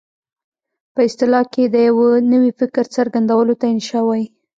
[0.93, 4.25] په اصطلاح کې د یوه نوي فکر څرګندولو ته انشأ وايي.